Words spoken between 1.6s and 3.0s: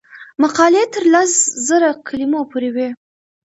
زره کلمو پورې وي.